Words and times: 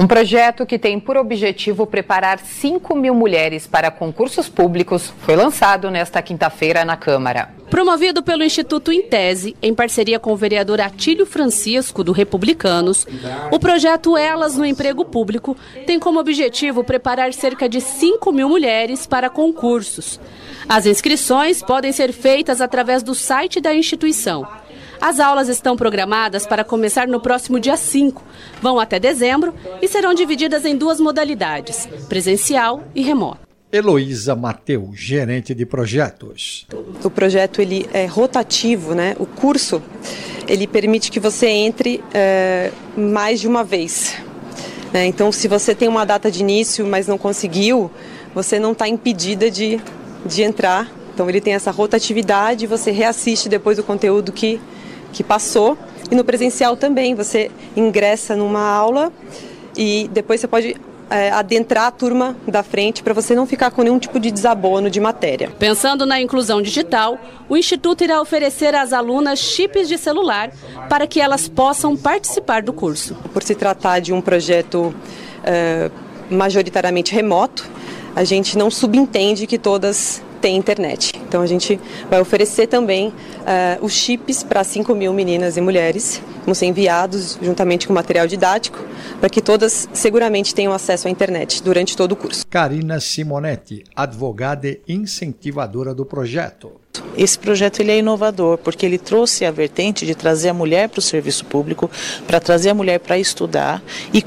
Um 0.00 0.06
projeto 0.06 0.64
que 0.64 0.78
tem 0.78 1.00
por 1.00 1.16
objetivo 1.16 1.84
preparar 1.84 2.38
5 2.38 2.94
mil 2.94 3.12
mulheres 3.12 3.66
para 3.66 3.90
concursos 3.90 4.48
públicos 4.48 5.12
foi 5.22 5.34
lançado 5.34 5.90
nesta 5.90 6.22
quinta-feira 6.22 6.84
na 6.84 6.96
Câmara. 6.96 7.52
Promovido 7.68 8.22
pelo 8.22 8.44
Instituto 8.44 8.92
Intese, 8.92 9.56
em 9.60 9.74
parceria 9.74 10.20
com 10.20 10.32
o 10.32 10.36
vereador 10.36 10.80
Atílio 10.80 11.26
Francisco, 11.26 12.04
do 12.04 12.12
Republicanos, 12.12 13.08
o 13.50 13.58
projeto 13.58 14.16
Elas 14.16 14.56
no 14.56 14.64
Emprego 14.64 15.04
Público 15.04 15.56
tem 15.84 15.98
como 15.98 16.20
objetivo 16.20 16.84
preparar 16.84 17.34
cerca 17.34 17.68
de 17.68 17.80
5 17.80 18.30
mil 18.30 18.48
mulheres 18.48 19.04
para 19.04 19.28
concursos. 19.28 20.20
As 20.68 20.86
inscrições 20.86 21.60
podem 21.60 21.90
ser 21.90 22.12
feitas 22.12 22.60
através 22.60 23.02
do 23.02 23.16
site 23.16 23.60
da 23.60 23.74
instituição. 23.74 24.46
As 25.00 25.20
aulas 25.20 25.48
estão 25.48 25.76
programadas 25.76 26.44
para 26.46 26.64
começar 26.64 27.06
no 27.06 27.20
próximo 27.20 27.60
dia 27.60 27.76
5, 27.76 28.22
vão 28.60 28.80
até 28.80 28.98
dezembro 28.98 29.54
e 29.80 29.86
serão 29.86 30.12
divididas 30.12 30.64
em 30.64 30.76
duas 30.76 30.98
modalidades, 30.98 31.88
presencial 32.08 32.82
e 32.94 33.02
remoto. 33.02 33.48
Heloísa 33.70 34.34
Mateu, 34.34 34.90
gerente 34.94 35.54
de 35.54 35.64
projetos. 35.64 36.66
O 37.04 37.10
projeto 37.10 37.60
ele 37.60 37.88
é 37.92 38.06
rotativo, 38.06 38.94
né? 38.94 39.14
O 39.18 39.26
curso 39.26 39.82
ele 40.48 40.66
permite 40.66 41.10
que 41.10 41.20
você 41.20 41.46
entre 41.46 42.02
é, 42.12 42.72
mais 42.96 43.40
de 43.40 43.46
uma 43.46 43.62
vez. 43.62 44.16
Né? 44.92 45.04
Então, 45.06 45.30
se 45.30 45.46
você 45.46 45.74
tem 45.74 45.86
uma 45.86 46.06
data 46.06 46.30
de 46.30 46.40
início, 46.40 46.86
mas 46.86 47.06
não 47.06 47.18
conseguiu, 47.18 47.90
você 48.34 48.58
não 48.58 48.72
está 48.72 48.88
impedida 48.88 49.50
de, 49.50 49.78
de 50.24 50.42
entrar. 50.42 50.90
Então, 51.12 51.28
ele 51.28 51.40
tem 51.40 51.52
essa 51.52 51.70
rotatividade. 51.70 52.66
Você 52.66 52.90
reassiste 52.90 53.50
depois 53.50 53.78
o 53.78 53.82
conteúdo 53.82 54.32
que 54.32 54.58
que 55.12 55.22
passou. 55.22 55.76
E 56.10 56.14
no 56.14 56.24
presencial 56.24 56.76
também, 56.76 57.14
você 57.14 57.50
ingressa 57.76 58.36
numa 58.36 58.62
aula 58.62 59.12
e 59.76 60.08
depois 60.12 60.40
você 60.40 60.48
pode 60.48 60.76
é, 61.10 61.30
adentrar 61.30 61.86
a 61.86 61.90
turma 61.90 62.36
da 62.46 62.62
frente 62.62 63.02
para 63.02 63.14
você 63.14 63.34
não 63.34 63.46
ficar 63.46 63.70
com 63.70 63.82
nenhum 63.82 63.98
tipo 63.98 64.18
de 64.20 64.30
desabono 64.30 64.90
de 64.90 65.00
matéria. 65.00 65.50
Pensando 65.58 66.04
na 66.04 66.20
inclusão 66.20 66.60
digital, 66.60 67.18
o 67.48 67.56
Instituto 67.56 68.04
irá 68.04 68.20
oferecer 68.20 68.74
às 68.74 68.92
alunas 68.92 69.38
chips 69.38 69.88
de 69.88 69.96
celular 69.96 70.50
para 70.88 71.06
que 71.06 71.20
elas 71.20 71.48
possam 71.48 71.96
participar 71.96 72.62
do 72.62 72.72
curso. 72.72 73.16
Por 73.32 73.42
se 73.42 73.54
tratar 73.54 74.00
de 74.00 74.12
um 74.12 74.20
projeto 74.20 74.94
é, 75.44 75.90
majoritariamente 76.30 77.14
remoto, 77.14 77.68
a 78.14 78.24
gente 78.24 78.58
não 78.58 78.70
subentende 78.70 79.46
que 79.46 79.58
todas 79.58 80.22
tem 80.40 80.56
internet. 80.56 81.12
Então 81.26 81.42
a 81.42 81.46
gente 81.46 81.78
vai 82.10 82.20
oferecer 82.20 82.66
também 82.66 83.08
uh, 83.08 83.84
os 83.84 83.92
chips 83.92 84.42
para 84.42 84.64
5 84.64 84.94
mil 84.94 85.12
meninas 85.12 85.56
e 85.56 85.60
mulheres, 85.60 86.22
vão 86.44 86.54
ser 86.54 86.66
enviados 86.66 87.38
juntamente 87.42 87.86
com 87.86 87.92
material 87.92 88.26
didático, 88.26 88.78
para 89.20 89.28
que 89.28 89.40
todas 89.40 89.88
seguramente 89.92 90.54
tenham 90.54 90.72
acesso 90.72 91.08
à 91.08 91.10
internet 91.10 91.62
durante 91.62 91.96
todo 91.96 92.12
o 92.12 92.16
curso. 92.16 92.46
Karina 92.46 93.00
Simonetti, 93.00 93.84
advogada 93.94 94.68
e 94.68 94.80
incentivadora 94.88 95.94
do 95.94 96.04
projeto. 96.04 96.72
Esse 97.16 97.38
projeto 97.38 97.80
ele 97.80 97.92
é 97.92 97.98
inovador 97.98 98.58
porque 98.58 98.84
ele 98.84 98.98
trouxe 98.98 99.44
a 99.44 99.50
vertente 99.50 100.06
de 100.06 100.14
trazer 100.14 100.48
a 100.48 100.54
mulher 100.54 100.88
para 100.88 100.98
o 100.98 101.02
serviço 101.02 101.44
público, 101.44 101.90
para 102.26 102.40
trazer 102.40 102.70
a 102.70 102.74
mulher 102.74 102.98
para 103.00 103.18
estudar 103.18 103.82
e 104.12 104.22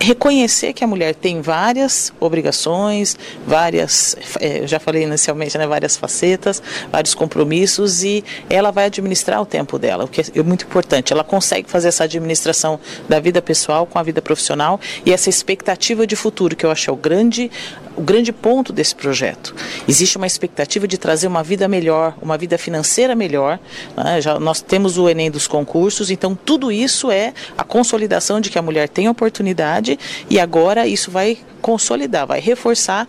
reconhecer 0.00 0.72
que 0.72 0.84
a 0.84 0.86
mulher 0.86 1.14
tem 1.14 1.40
várias 1.40 2.12
obrigações, 2.20 3.16
várias, 3.46 4.16
é, 4.40 4.66
já 4.66 4.78
falei 4.78 5.02
inicialmente, 5.02 5.58
né, 5.58 5.66
várias 5.66 5.96
facetas, 5.96 6.62
vários 6.90 7.14
compromissos 7.14 8.02
e 8.02 8.24
ela 8.48 8.70
vai 8.70 8.86
administrar 8.86 9.40
o 9.40 9.46
tempo 9.46 9.78
dela, 9.78 10.04
o 10.04 10.08
que 10.08 10.20
é 10.20 10.42
muito 10.42 10.64
importante. 10.64 11.12
Ela 11.12 11.24
consegue 11.24 11.68
fazer 11.68 11.88
essa 11.88 12.04
administração 12.04 12.78
da 13.08 13.18
vida 13.20 13.42
pessoal 13.42 13.86
com 13.86 13.98
a 13.98 14.02
vida 14.02 14.22
profissional 14.22 14.80
e 15.04 15.12
essa 15.12 15.28
expectativa 15.28 16.06
de 16.06 16.16
futuro, 16.16 16.54
que 16.54 16.64
eu 16.64 16.70
acho 16.70 16.90
é 16.90 16.92
o 16.92 16.96
grande, 16.96 17.50
o 17.98 18.02
grande 18.02 18.32
ponto 18.32 18.72
desse 18.72 18.94
projeto. 18.94 19.54
Existe 19.86 20.16
uma 20.16 20.26
expectativa 20.26 20.86
de 20.86 20.96
trazer 20.96 21.26
uma 21.26 21.42
vida 21.42 21.66
melhor, 21.66 22.16
uma 22.22 22.38
vida 22.38 22.56
financeira 22.56 23.14
melhor. 23.14 23.58
Né? 23.96 24.20
Já, 24.20 24.38
nós 24.38 24.60
temos 24.60 24.96
o 24.96 25.08
Enem 25.08 25.30
dos 25.30 25.46
concursos, 25.46 26.10
então 26.10 26.34
tudo 26.34 26.70
isso 26.70 27.10
é 27.10 27.34
a 27.56 27.64
consolidação 27.64 28.40
de 28.40 28.50
que 28.50 28.58
a 28.58 28.62
mulher 28.62 28.88
tem 28.88 29.08
oportunidade 29.08 29.98
e 30.30 30.38
agora 30.38 30.86
isso 30.86 31.10
vai 31.10 31.38
consolidar, 31.60 32.26
vai 32.26 32.40
reforçar 32.40 33.06